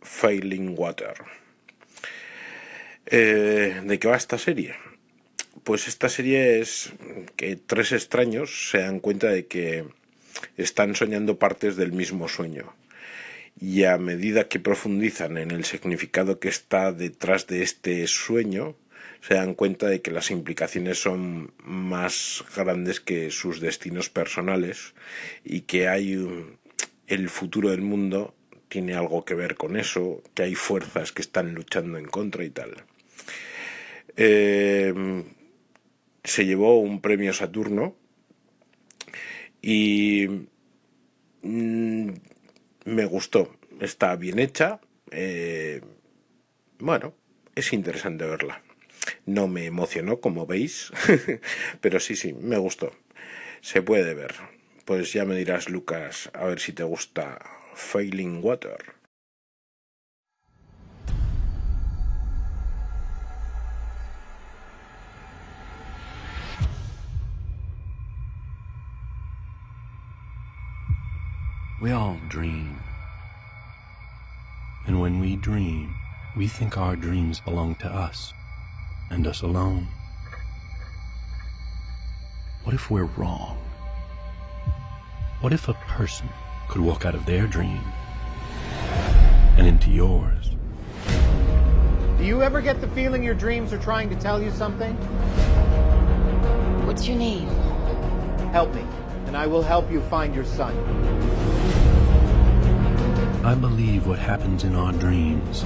Failing 0.00 0.74
Water. 0.78 1.14
Eh, 3.06 3.80
¿De 3.84 3.98
qué 3.98 4.08
va 4.08 4.16
esta 4.16 4.38
serie? 4.38 4.76
Pues 5.64 5.88
esta 5.88 6.08
serie 6.08 6.60
es 6.60 6.92
que 7.36 7.56
tres 7.56 7.92
extraños 7.92 8.70
se 8.70 8.78
dan 8.78 9.00
cuenta 9.00 9.28
de 9.28 9.46
que 9.46 9.84
están 10.56 10.94
soñando 10.94 11.38
partes 11.38 11.76
del 11.76 11.92
mismo 11.92 12.28
sueño. 12.28 12.74
y 13.60 13.84
a 13.84 13.98
medida 13.98 14.48
que 14.48 14.58
profundizan 14.58 15.36
en 15.36 15.50
el 15.50 15.64
significado 15.64 16.40
que 16.40 16.48
está 16.48 16.92
detrás 16.92 17.46
de 17.46 17.62
este 17.62 18.06
sueño, 18.06 18.74
se 19.20 19.34
dan 19.34 19.54
cuenta 19.54 19.86
de 19.86 20.00
que 20.00 20.10
las 20.10 20.30
implicaciones 20.30 21.02
son 21.02 21.52
más 21.62 22.42
grandes 22.56 23.00
que 23.00 23.30
sus 23.30 23.60
destinos 23.60 24.08
personales 24.08 24.94
y 25.44 25.62
que 25.62 25.88
hay 25.88 26.16
el 27.06 27.28
futuro 27.28 27.70
del 27.70 27.82
mundo 27.82 28.34
tiene 28.68 28.94
algo 28.94 29.24
que 29.24 29.34
ver 29.34 29.56
con 29.56 29.76
eso, 29.76 30.22
que 30.32 30.44
hay 30.44 30.54
fuerzas 30.54 31.12
que 31.12 31.22
están 31.22 31.54
luchando 31.54 31.98
en 31.98 32.06
contra 32.06 32.44
y 32.44 32.50
tal. 32.50 32.84
Eh, 34.16 34.94
se 36.24 36.46
llevó 36.46 36.80
un 36.80 37.00
premio 37.00 37.32
Saturno 37.32 37.96
y 39.62 40.26
mm, 41.42 42.10
me 42.84 43.04
gustó, 43.04 43.54
está 43.80 44.16
bien 44.16 44.38
hecha, 44.38 44.80
eh, 45.10 45.80
bueno, 46.78 47.14
es 47.54 47.72
interesante 47.72 48.24
verla. 48.24 48.62
No 49.26 49.48
me 49.48 49.64
emocionó, 49.64 50.20
como 50.20 50.46
veis, 50.46 50.92
pero 51.80 52.00
sí, 52.00 52.16
sí, 52.16 52.32
me 52.32 52.58
gustó. 52.58 52.92
Se 53.60 53.82
puede 53.82 54.14
ver. 54.14 54.34
Pues 54.84 55.12
ya 55.12 55.24
me 55.24 55.36
dirás, 55.36 55.68
Lucas, 55.68 56.30
a 56.32 56.44
ver 56.46 56.60
si 56.60 56.72
te 56.72 56.82
gusta 56.82 57.38
Failing 57.74 58.42
Water. 58.42 58.99
We 71.80 71.92
all 71.92 72.20
dream. 72.28 72.78
And 74.86 75.00
when 75.00 75.18
we 75.18 75.36
dream, 75.36 75.94
we 76.36 76.46
think 76.46 76.76
our 76.76 76.94
dreams 76.94 77.40
belong 77.40 77.74
to 77.76 77.86
us, 77.86 78.34
and 79.08 79.26
us 79.26 79.40
alone. 79.40 79.88
What 82.64 82.74
if 82.74 82.90
we're 82.90 83.04
wrong? 83.16 83.56
What 85.40 85.54
if 85.54 85.68
a 85.68 85.74
person 85.88 86.28
could 86.68 86.82
walk 86.82 87.06
out 87.06 87.14
of 87.14 87.24
their 87.24 87.46
dream 87.46 87.80
and 89.56 89.66
into 89.66 89.90
yours? 89.90 90.50
Do 92.18 92.24
you 92.26 92.42
ever 92.42 92.60
get 92.60 92.82
the 92.82 92.88
feeling 92.88 93.24
your 93.24 93.32
dreams 93.34 93.72
are 93.72 93.78
trying 93.78 94.10
to 94.10 94.16
tell 94.16 94.42
you 94.42 94.50
something? 94.50 94.94
What's 96.86 97.08
your 97.08 97.16
name? 97.16 97.48
Help 98.52 98.74
me, 98.74 98.84
and 99.30 99.36
I 99.36 99.46
will 99.46 99.62
help 99.62 99.92
you 99.92 100.00
find 100.00 100.34
your 100.34 100.44
son. 100.44 100.76
I 103.44 103.54
believe 103.54 104.08
what 104.08 104.18
happens 104.18 104.64
in 104.64 104.74
our 104.74 104.92
dreams 104.94 105.64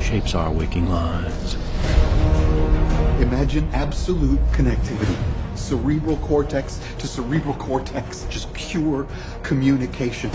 shapes 0.00 0.36
our 0.36 0.52
waking 0.52 0.88
lives. 0.88 1.56
Imagine 3.20 3.68
absolute 3.72 4.38
connectivity. 4.52 5.16
Cerebral 5.56 6.16
cortex 6.18 6.80
to 6.98 7.08
cerebral 7.08 7.54
cortex. 7.54 8.24
Just 8.30 8.54
pure 8.54 9.08
communication. 9.42 10.30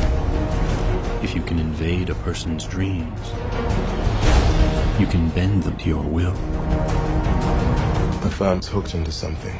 If 1.23 1.35
you 1.35 1.43
can 1.43 1.59
invade 1.59 2.09
a 2.09 2.15
person's 2.15 2.65
dreams, 2.65 3.29
you 4.99 5.07
can 5.07 5.29
bend 5.29 5.63
them 5.63 5.77
to 5.77 5.87
your 5.87 6.03
will. 6.03 6.35
I 8.25 8.29
found 8.29 8.65
hooked 8.65 8.93
into 8.93 9.13
something 9.13 9.57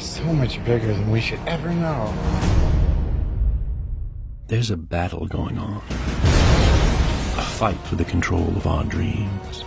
so 0.00 0.24
much 0.24 0.62
bigger 0.64 0.86
than 0.86 1.10
we 1.10 1.20
should 1.20 1.40
ever 1.46 1.70
know. 1.70 2.12
There's 4.46 4.70
a 4.70 4.76
battle 4.76 5.26
going 5.26 5.58
on. 5.58 5.76
A 7.36 7.42
fight 7.42 7.78
for 7.84 7.96
the 7.96 8.04
control 8.04 8.48
of 8.56 8.66
our 8.66 8.84
dreams. 8.84 9.64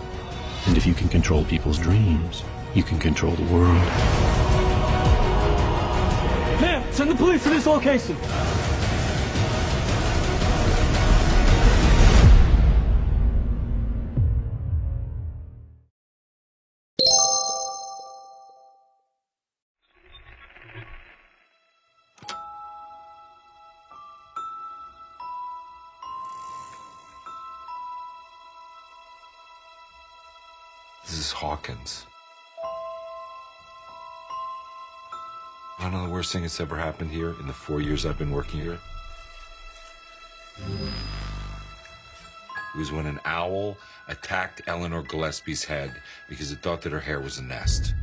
And 0.66 0.76
if 0.76 0.86
you 0.86 0.94
can 0.94 1.08
control 1.08 1.44
people's 1.44 1.78
dreams, 1.78 2.42
you 2.74 2.82
can 2.82 2.98
control 2.98 3.32
the 3.32 3.54
world. 3.54 3.74
Ma'am, 6.60 6.84
send 6.92 7.10
the 7.10 7.14
police 7.14 7.42
to 7.44 7.50
this 7.50 7.66
location. 7.66 8.16
Hawkins. 31.64 32.04
I 35.78 35.84
don't 35.84 35.92
know 35.92 36.06
the 36.06 36.12
worst 36.12 36.32
thing 36.32 36.42
that's 36.42 36.60
ever 36.60 36.76
happened 36.76 37.10
here 37.10 37.30
in 37.40 37.46
the 37.46 37.54
four 37.54 37.80
years 37.80 38.04
I've 38.04 38.18
been 38.18 38.30
working 38.30 38.60
here. 38.60 38.78
It 40.58 42.78
was 42.78 42.92
when 42.92 43.06
an 43.06 43.18
owl 43.24 43.78
attacked 44.08 44.60
Eleanor 44.66 45.02
Gillespie's 45.02 45.64
head 45.64 45.90
because 46.28 46.52
it 46.52 46.58
thought 46.58 46.82
that 46.82 46.92
her 46.92 47.00
hair 47.00 47.20
was 47.20 47.38
a 47.38 47.42
nest. 47.42 47.94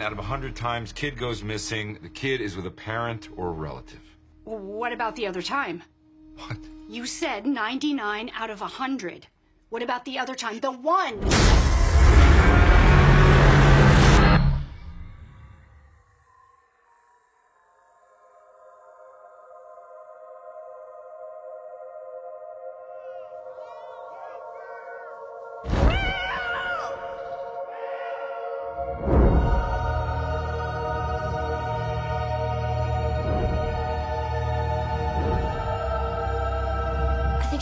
Out 0.00 0.12
of 0.12 0.18
a 0.18 0.22
hundred 0.22 0.56
times, 0.56 0.92
kid 0.92 1.16
goes 1.16 1.44
missing. 1.44 1.98
The 2.02 2.08
kid 2.08 2.40
is 2.40 2.56
with 2.56 2.66
a 2.66 2.70
parent 2.70 3.28
or 3.36 3.48
a 3.48 3.52
relative. 3.52 4.00
What 4.44 4.92
about 4.92 5.14
the 5.14 5.26
other 5.26 5.40
time? 5.40 5.82
What? 6.36 6.58
You 6.88 7.06
said 7.06 7.46
99 7.46 8.30
out 8.36 8.50
of 8.50 8.60
a 8.60 8.64
100. 8.64 9.26
What 9.70 9.82
about 9.82 10.04
the 10.04 10.18
other 10.18 10.34
time? 10.34 10.58
The 10.58 10.72
one! 10.72 11.20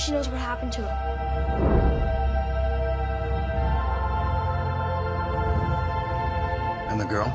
She 0.03 0.11
knows 0.11 0.29
what 0.29 0.41
happened 0.41 0.73
to 0.73 0.81
him. 0.83 0.97
And 6.91 7.01
the 7.01 7.05
girl? 7.05 7.31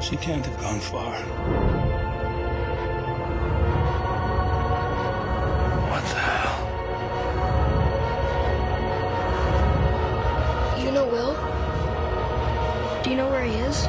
She 0.00 0.16
can't 0.16 0.46
have 0.46 0.60
gone 0.60 0.78
far. 0.78 1.12
What 5.90 6.02
the 6.04 6.18
hell? 6.20 6.60
You 10.78 10.92
know 10.92 11.04
Will? 11.04 11.34
Do 13.02 13.10
you 13.10 13.16
know 13.16 13.28
where 13.28 13.44
he 13.44 13.56
is? 13.56 13.86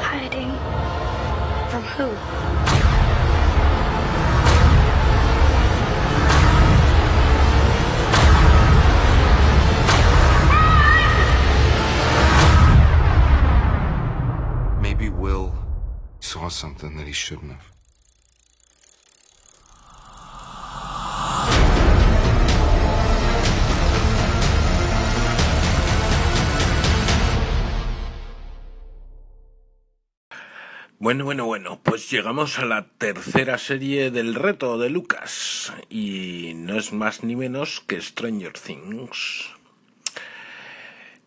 Hiding. 0.00 0.50
From 1.70 1.82
who? 1.84 2.67
Will 15.18 15.52
saw 16.20 16.48
something 16.48 16.96
that 16.96 17.08
he 17.08 17.12
shouldn't 17.12 17.50
have. 17.50 17.72
Bueno, 31.00 31.24
bueno, 31.24 31.46
bueno, 31.46 31.80
pues 31.82 32.10
llegamos 32.10 32.58
a 32.60 32.64
la 32.64 32.86
tercera 32.98 33.58
serie 33.58 34.10
del 34.12 34.36
reto 34.36 34.78
de 34.78 34.90
Lucas 34.90 35.72
y 35.88 36.52
no 36.54 36.76
es 36.76 36.92
más 36.92 37.24
ni 37.24 37.34
menos 37.34 37.80
que 37.80 38.00
Stranger 38.00 38.52
Things. 38.52 39.50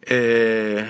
Eh, 0.04 0.86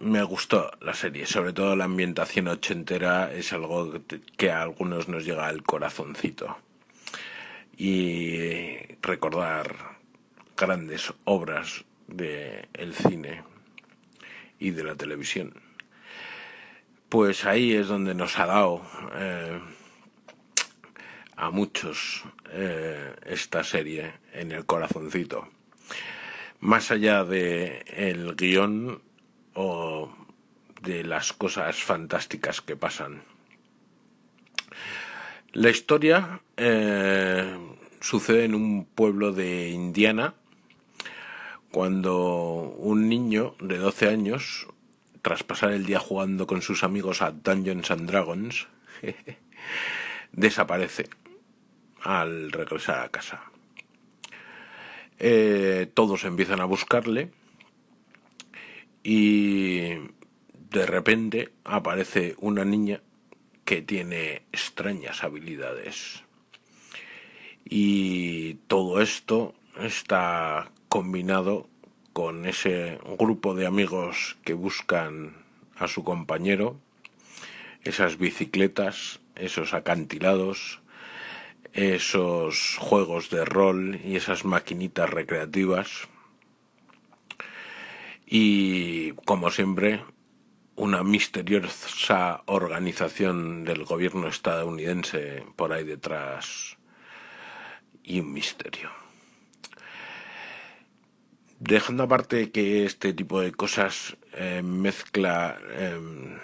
me 0.00 0.22
gustó 0.22 0.70
la 0.80 0.94
serie, 0.94 1.26
sobre 1.26 1.52
todo 1.52 1.74
la 1.74 1.84
ambientación 1.84 2.48
ochentera 2.48 3.32
es 3.32 3.52
algo 3.52 3.92
que 4.36 4.50
a 4.50 4.62
algunos 4.62 5.08
nos 5.08 5.24
llega 5.24 5.46
al 5.46 5.62
corazoncito. 5.62 6.56
Y 7.76 8.76
recordar 9.02 9.96
grandes 10.56 11.12
obras 11.24 11.84
del 12.08 12.94
cine 12.94 13.42
y 14.58 14.70
de 14.70 14.84
la 14.84 14.94
televisión. 14.94 15.54
Pues 17.08 17.44
ahí 17.44 17.72
es 17.72 17.88
donde 17.88 18.14
nos 18.14 18.38
ha 18.38 18.46
dado 18.46 18.82
eh, 19.14 19.60
a 21.36 21.50
muchos 21.50 22.24
eh, 22.50 23.14
esta 23.24 23.62
serie 23.64 24.12
en 24.32 24.52
el 24.52 24.66
corazoncito. 24.66 25.48
Más 26.60 26.90
allá 26.90 27.24
de 27.24 27.84
el 27.86 28.34
guion 28.34 29.00
o 29.60 30.08
de 30.82 31.02
las 31.02 31.32
cosas 31.32 31.82
fantásticas 31.82 32.60
que 32.60 32.76
pasan. 32.76 33.24
La 35.52 35.70
historia 35.70 36.40
eh, 36.56 37.58
sucede 38.00 38.44
en 38.44 38.54
un 38.54 38.84
pueblo 38.84 39.32
de 39.32 39.70
Indiana 39.70 40.34
cuando 41.72 42.72
un 42.78 43.08
niño 43.08 43.56
de 43.60 43.78
12 43.78 44.08
años, 44.08 44.68
tras 45.22 45.42
pasar 45.42 45.72
el 45.72 45.86
día 45.86 45.98
jugando 45.98 46.46
con 46.46 46.62
sus 46.62 46.84
amigos 46.84 47.20
a 47.20 47.32
Dungeons 47.32 47.90
and 47.90 48.08
Dragons, 48.08 48.68
desaparece 50.32 51.08
al 52.02 52.52
regresar 52.52 53.04
a 53.04 53.08
casa. 53.08 53.42
Eh, 55.18 55.90
todos 55.94 56.22
empiezan 56.22 56.60
a 56.60 56.64
buscarle 56.64 57.32
y 59.10 59.94
de 60.68 60.84
repente 60.84 61.48
aparece 61.64 62.34
una 62.40 62.66
niña 62.66 63.00
que 63.64 63.80
tiene 63.80 64.42
extrañas 64.52 65.24
habilidades. 65.24 66.24
Y 67.64 68.56
todo 68.66 69.00
esto 69.00 69.54
está 69.80 70.70
combinado 70.90 71.70
con 72.12 72.44
ese 72.44 72.98
grupo 73.18 73.54
de 73.54 73.64
amigos 73.64 74.36
que 74.44 74.52
buscan 74.52 75.38
a 75.78 75.88
su 75.88 76.04
compañero, 76.04 76.78
esas 77.84 78.18
bicicletas, 78.18 79.20
esos 79.36 79.72
acantilados, 79.72 80.80
esos 81.72 82.76
juegos 82.78 83.30
de 83.30 83.46
rol 83.46 83.98
y 84.04 84.16
esas 84.16 84.44
maquinitas 84.44 85.08
recreativas. 85.08 86.08
Y 88.30 89.12
como 89.24 89.50
siempre, 89.50 90.04
una 90.76 91.02
misteriosa 91.02 92.42
organización 92.44 93.64
del 93.64 93.84
gobierno 93.84 94.28
estadounidense 94.28 95.44
por 95.56 95.72
ahí 95.72 95.84
detrás 95.84 96.76
y 98.02 98.20
un 98.20 98.34
misterio. 98.34 98.90
Dejando 101.58 102.02
aparte 102.02 102.50
que 102.50 102.84
este 102.84 103.14
tipo 103.14 103.40
de 103.40 103.52
cosas 103.52 104.18
eh, 104.34 104.62
mezcla, 104.62 105.58
em, 105.76 106.38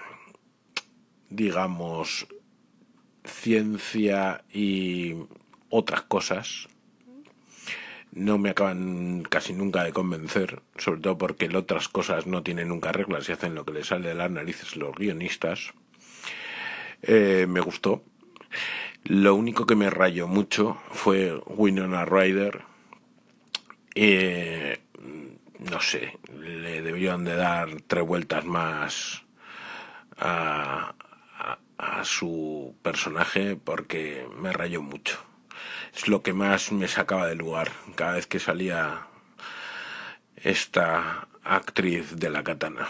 digamos, 1.28 2.26
ciencia 3.24 4.42
y 4.50 5.14
otras 5.68 6.02
cosas, 6.02 6.68
no 8.14 8.38
me 8.38 8.50
acaban 8.50 9.24
casi 9.28 9.52
nunca 9.52 9.82
de 9.82 9.92
convencer, 9.92 10.62
sobre 10.76 11.00
todo 11.00 11.18
porque 11.18 11.54
otras 11.54 11.88
cosas 11.88 12.26
no 12.26 12.42
tienen 12.42 12.68
nunca 12.68 12.92
reglas 12.92 13.28
y 13.28 13.32
hacen 13.32 13.54
lo 13.54 13.64
que 13.64 13.72
les 13.72 13.88
sale 13.88 14.08
de 14.08 14.14
las 14.14 14.30
narices 14.30 14.76
los 14.76 14.94
guionistas. 14.94 15.74
Eh, 17.02 17.46
me 17.48 17.60
gustó. 17.60 18.02
Lo 19.02 19.34
único 19.34 19.66
que 19.66 19.74
me 19.74 19.90
rayó 19.90 20.28
mucho 20.28 20.78
fue 20.90 21.38
Winona 21.46 22.04
Ryder. 22.04 22.62
Eh, 23.94 24.80
no 25.58 25.80
sé, 25.80 26.18
le 26.40 26.82
debieron 26.82 27.24
de 27.24 27.34
dar 27.34 27.68
tres 27.86 28.04
vueltas 28.06 28.44
más 28.44 29.22
a, 30.18 30.94
su 32.02 32.74
personaje 32.82 33.56
porque 33.56 34.26
me 34.38 34.52
rayó 34.52 34.82
mucho. 34.82 35.18
Es 35.94 36.08
lo 36.08 36.22
que 36.22 36.32
más 36.32 36.72
me 36.72 36.88
sacaba 36.88 37.26
del 37.26 37.38
lugar 37.38 37.70
cada 37.94 38.14
vez 38.14 38.26
que 38.26 38.40
salía 38.40 39.06
esta 40.36 41.28
actriz 41.42 42.16
de 42.16 42.30
la 42.30 42.42
katana. 42.42 42.88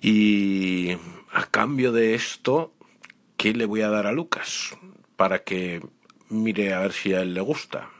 Y 0.00 0.96
a 1.32 1.46
cambio 1.46 1.92
de 1.92 2.14
esto, 2.14 2.72
¿qué 3.36 3.52
le 3.52 3.66
voy 3.66 3.82
a 3.82 3.90
dar 3.90 4.06
a 4.06 4.12
Lucas? 4.12 4.76
Para 5.16 5.42
que 5.42 5.82
mire 6.28 6.74
a 6.74 6.80
ver 6.80 6.92
si 6.92 7.14
a 7.14 7.22
él 7.22 7.34
le 7.34 7.40
gusta 7.40 7.90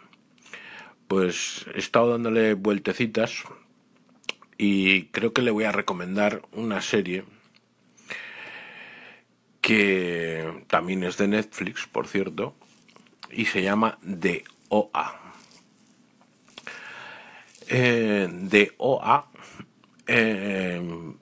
pues 1.08 1.66
he 1.74 1.78
estado 1.78 2.10
dándole 2.10 2.54
vueltecitas 2.54 3.44
y 4.58 5.04
creo 5.06 5.32
que 5.32 5.42
le 5.42 5.50
voy 5.50 5.64
a 5.64 5.72
recomendar 5.72 6.42
una 6.52 6.80
serie 6.80 7.24
que 9.60 10.64
también 10.68 11.02
es 11.02 11.16
de 11.16 11.28
Netflix, 11.28 11.86
por 11.86 12.06
cierto, 12.06 12.54
y 13.30 13.46
se 13.46 13.62
llama 13.62 13.98
The 14.02 14.44
OA. 14.68 15.20
Eh, 17.68 18.28
The 18.48 18.72
OA 18.78 19.30
eh, 20.06 21.14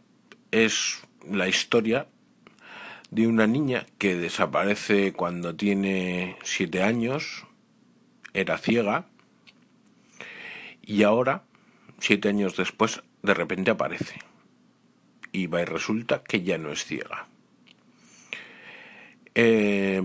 es 0.50 1.00
la 1.30 1.48
historia 1.48 2.06
de 3.10 3.26
una 3.26 3.46
niña 3.46 3.86
que 3.98 4.16
desaparece 4.16 5.12
cuando 5.12 5.54
tiene 5.54 6.36
siete 6.42 6.82
años, 6.82 7.46
era 8.32 8.58
ciega, 8.58 9.06
y 10.82 11.02
ahora, 11.04 11.44
siete 11.98 12.28
años 12.28 12.56
después, 12.56 13.02
de 13.22 13.34
repente 13.34 13.70
aparece. 13.70 14.18
Y 15.32 15.46
va 15.46 15.62
y 15.62 15.64
resulta 15.64 16.22
que 16.22 16.42
ya 16.42 16.58
no 16.58 16.70
es 16.70 16.84
ciega. 16.84 17.26
Eh, 19.34 20.02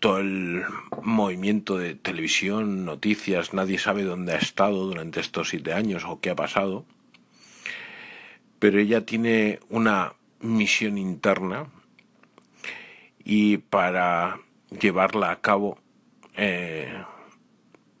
todo 0.00 0.18
el 0.18 0.64
movimiento 1.02 1.78
de 1.78 1.94
televisión, 1.94 2.84
noticias, 2.84 3.52
nadie 3.54 3.78
sabe 3.78 4.02
dónde 4.02 4.32
ha 4.32 4.38
estado 4.38 4.86
durante 4.86 5.20
estos 5.20 5.50
siete 5.50 5.72
años 5.72 6.04
o 6.06 6.20
qué 6.20 6.30
ha 6.30 6.36
pasado. 6.36 6.84
Pero 8.58 8.78
ella 8.78 9.06
tiene 9.06 9.60
una 9.68 10.14
misión 10.40 10.98
interna 10.98 11.68
y 13.24 13.58
para 13.58 14.40
llevarla 14.70 15.30
a 15.30 15.40
cabo 15.40 15.78
eh, 16.36 17.04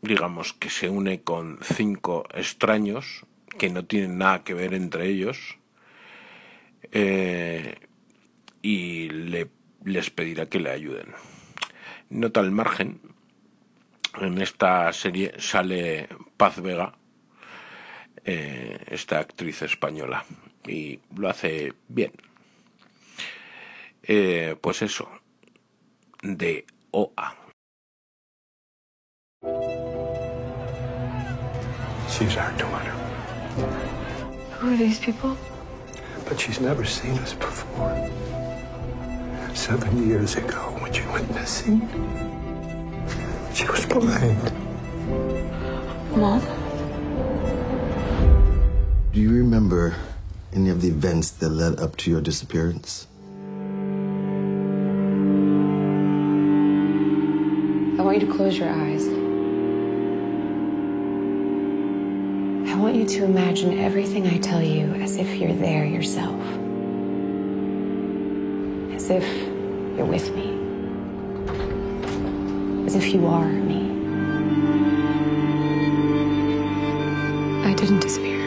digamos 0.02 0.52
que 0.54 0.70
se 0.70 0.88
une 0.88 1.22
con 1.22 1.58
cinco 1.62 2.24
extraños 2.34 3.26
que 3.58 3.68
no 3.68 3.84
tienen 3.84 4.18
nada 4.18 4.44
que 4.44 4.54
ver 4.54 4.72
entre 4.74 5.06
ellos 5.08 5.58
eh, 6.92 7.74
y 8.62 9.08
le, 9.10 9.48
les 9.84 10.10
pedirá 10.10 10.46
que 10.46 10.60
le 10.60 10.70
ayuden. 10.70 11.14
Nota 12.10 12.40
al 12.40 12.50
margen, 12.50 13.00
en 14.20 14.42
esta 14.42 14.92
serie 14.92 15.32
sale 15.38 16.08
Paz 16.36 16.60
Vega, 16.60 16.92
eh, 18.24 18.78
esta 18.88 19.20
actriz 19.20 19.62
española, 19.62 20.24
y 20.66 20.98
lo 21.16 21.28
hace 21.28 21.72
bien. 21.86 22.10
Eh, 24.02 24.56
pues 24.60 24.82
eso, 24.82 25.08
de 26.22 26.66
OA. 26.90 27.36
She's 32.08 32.36
our 32.36 32.50
daughter. 32.58 32.92
Who 34.58 34.74
are 34.74 34.76
these 34.76 34.98
people? 34.98 35.36
But 36.28 36.40
she's 36.40 36.60
never 36.60 36.84
seen 36.84 37.16
us 37.20 37.34
before. 37.34 37.94
Seven 39.54 40.08
years 40.08 40.36
ago, 40.36 40.58
when 40.80 40.92
she 40.92 41.02
went 41.06 41.32
missing, 41.34 41.80
she 43.52 43.66
was 43.66 43.84
blind. 43.86 44.52
Mom? 46.16 46.40
Do 49.12 49.20
you 49.20 49.30
remember 49.30 49.94
any 50.52 50.70
of 50.70 50.80
the 50.80 50.88
events 50.88 51.30
that 51.32 51.50
led 51.50 51.78
up 51.78 51.96
to 51.98 52.10
your 52.10 52.20
disappearance? 52.20 53.06
I 57.98 58.02
want 58.02 58.20
you 58.20 58.26
to 58.26 58.32
close 58.32 58.56
your 58.56 58.70
eyes. 58.70 59.06
I 62.72 62.76
want 62.76 62.94
you 62.94 63.06
to 63.06 63.24
imagine 63.24 63.78
everything 63.78 64.26
I 64.26 64.38
tell 64.38 64.62
you 64.62 64.94
as 64.94 65.16
if 65.16 65.34
you're 65.34 65.52
there 65.52 65.84
yourself. 65.84 66.40
As 69.10 69.24
if 69.24 69.96
you're 69.96 70.06
with 70.06 70.32
me. 70.36 70.56
As 72.86 72.94
if 72.94 73.12
you 73.12 73.26
are 73.26 73.44
me. 73.44 73.90
I 77.68 77.74
didn't 77.74 77.98
disappear. 77.98 78.46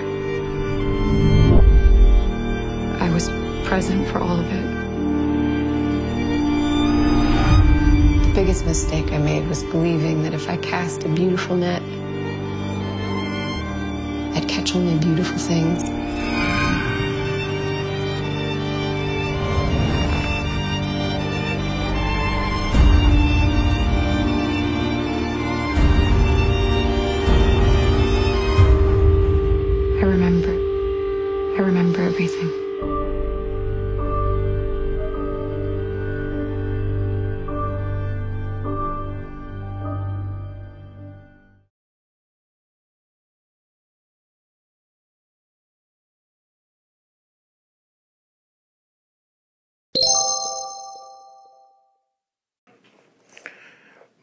I 3.02 3.10
was 3.10 3.28
present 3.67 4.08
for 4.08 4.19
all 4.19 4.39
of 4.39 4.45
it. 4.45 4.63
The 8.28 8.34
biggest 8.34 8.65
mistake 8.65 9.12
I 9.12 9.17
made 9.17 9.45
was 9.49 9.63
believing 9.65 10.23
that 10.23 10.34
if 10.34 10.47
I 10.47 10.56
cast 10.56 11.04
a 11.04 11.10
beautiful 11.10 11.58
net, 11.58 11.82
I'd 14.34 14.47
catch 14.47 14.73
only 14.73 14.97
beautiful 14.97 15.38
things. 15.38 15.84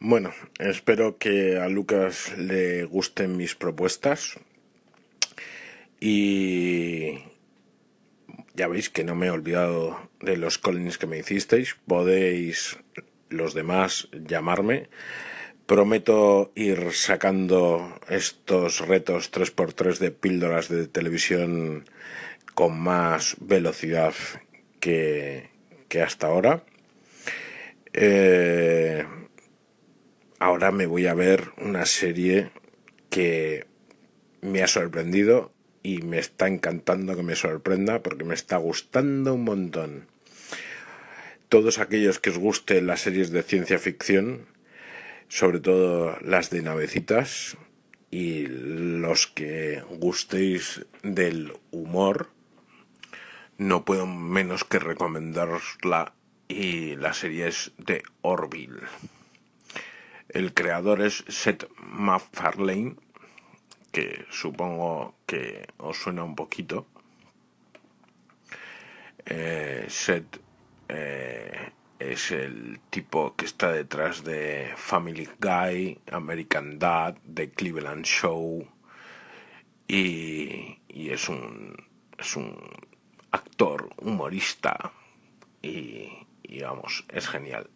Bueno, 0.03 0.33
espero 0.57 1.19
que 1.19 1.59
a 1.59 1.69
Lucas 1.69 2.35
le 2.35 2.85
gusten 2.85 3.37
mis 3.37 3.53
propuestas. 3.53 4.39
Y 5.99 7.19
ya 8.55 8.67
veis 8.67 8.89
que 8.89 9.03
no 9.03 9.13
me 9.13 9.27
he 9.27 9.29
olvidado 9.29 10.09
de 10.19 10.37
los 10.37 10.57
callings 10.57 10.97
que 10.97 11.05
me 11.05 11.19
hicisteis. 11.19 11.77
Podéis 11.85 12.79
los 13.29 13.53
demás 13.53 14.09
llamarme. 14.11 14.89
Prometo 15.67 16.51
ir 16.55 16.93
sacando 16.93 17.99
estos 18.09 18.79
retos 18.79 19.31
3x3 19.31 19.99
de 19.99 20.09
píldoras 20.09 20.67
de 20.67 20.87
televisión 20.87 21.87
con 22.55 22.79
más 22.79 23.35
velocidad 23.39 24.15
que, 24.79 25.51
que 25.89 26.01
hasta 26.01 26.25
ahora. 26.25 26.63
Eh, 27.93 29.05
ahora 30.41 30.71
me 30.71 30.87
voy 30.87 31.05
a 31.05 31.13
ver 31.13 31.51
una 31.57 31.85
serie 31.85 32.49
que 33.11 33.67
me 34.41 34.63
ha 34.63 34.67
sorprendido 34.67 35.53
y 35.83 35.99
me 35.99 36.17
está 36.17 36.47
encantando 36.47 37.15
que 37.15 37.21
me 37.21 37.35
sorprenda 37.35 38.01
porque 38.01 38.25
me 38.25 38.33
está 38.33 38.57
gustando 38.57 39.35
un 39.35 39.43
montón. 39.43 40.07
Todos 41.47 41.77
aquellos 41.77 42.17
que 42.17 42.31
os 42.31 42.39
gusten 42.39 42.87
las 42.87 43.01
series 43.01 43.29
de 43.29 43.43
ciencia 43.43 43.77
ficción, 43.77 44.47
sobre 45.27 45.59
todo 45.59 46.17
las 46.21 46.49
de 46.49 46.63
navecitas, 46.63 47.55
y 48.09 48.47
los 48.47 49.27
que 49.27 49.83
gustéis 49.91 50.87
del 51.03 51.53
humor, 51.69 52.29
no 53.59 53.85
puedo 53.85 54.07
menos 54.07 54.63
que 54.63 54.79
recomendarosla 54.79 56.15
y 56.47 56.95
la 56.95 57.13
serie 57.13 57.47
es 57.47 57.73
de 57.77 58.01
Orville. 58.21 58.81
El 60.33 60.53
creador 60.53 61.01
es 61.01 61.25
Seth 61.27 61.69
MacFarlane, 61.77 62.95
que 63.91 64.25
supongo 64.29 65.15
que 65.25 65.67
os 65.77 65.97
suena 65.97 66.23
un 66.23 66.35
poquito. 66.35 66.87
Eh, 69.25 69.85
Seth 69.89 70.39
eh, 70.87 71.71
es 71.99 72.31
el 72.31 72.79
tipo 72.89 73.35
que 73.35 73.43
está 73.43 73.73
detrás 73.73 74.23
de 74.23 74.71
Family 74.77 75.27
Guy, 75.37 75.99
American 76.09 76.79
Dad, 76.79 77.17
The 77.33 77.51
Cleveland 77.51 78.05
Show 78.05 78.65
y, 79.85 80.79
y 80.87 81.09
es 81.09 81.27
un 81.27 81.75
es 82.17 82.37
un 82.37 82.55
actor 83.31 83.89
humorista 83.97 84.93
y, 85.61 86.09
y 86.43 86.61
vamos 86.61 87.03
es 87.09 87.27
genial 87.27 87.69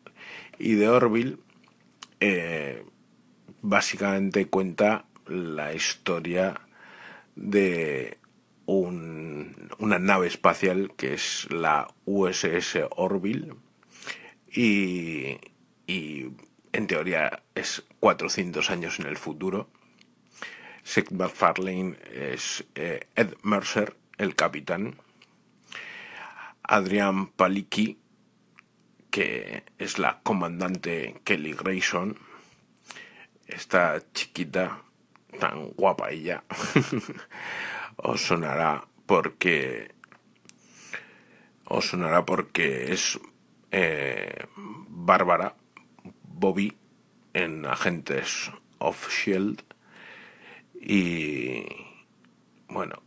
y 0.57 0.75
de 0.75 0.87
Orville 0.87 1.37
eh, 2.19 2.85
básicamente 3.61 4.47
cuenta 4.47 5.05
la 5.27 5.73
historia 5.73 6.61
de 7.35 8.17
un, 8.65 9.69
una 9.77 9.99
nave 9.99 10.27
espacial 10.27 10.93
que 10.95 11.13
es 11.13 11.47
la 11.51 11.87
USS 12.05 12.79
Orville 12.91 13.55
y, 14.51 15.37
y 15.87 16.27
en 16.71 16.87
teoría 16.87 17.43
es 17.53 17.83
400 17.99 18.69
años 18.69 18.99
en 18.99 19.05
el 19.05 19.17
futuro. 19.17 19.69
Seth 20.83 21.11
MacFarlane 21.11 21.97
es 22.13 22.65
eh, 22.75 23.07
Ed 23.15 23.33
Mercer, 23.43 23.95
el 24.17 24.35
capitán. 24.35 24.95
Adrian 26.61 27.27
Palicki, 27.27 27.97
que 29.15 29.63
es 29.77 29.97
la 29.97 30.19
comandante 30.23 31.21
Kelly 31.23 31.53
Grayson. 31.53 32.17
Esta 33.47 34.03
chiquita, 34.11 34.81
tan 35.39 35.69
guapa 35.69 36.09
ella, 36.11 36.43
os 37.95 38.19
sonará 38.19 38.83
porque 39.05 39.95
os 41.63 41.87
sonará 41.87 42.25
porque 42.25 42.91
es 42.91 43.17
eh, 43.71 44.47
Bárbara 44.89 45.55
Bobby 46.23 46.75
en 47.31 47.65
Agentes 47.65 48.51
of 48.79 49.09
Shield 49.09 49.63
y 50.73 51.63
bueno 52.67 53.01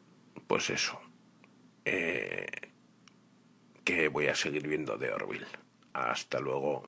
pues 0.47 0.71
eso 0.71 0.99
eh, 1.85 2.47
que 3.85 4.09
voy 4.09 4.29
a 4.29 4.35
seguir 4.35 4.67
viendo 4.67 4.97
de 4.97 5.13
Orville 5.13 5.68
hasta 6.07 6.41
luego 6.41 6.85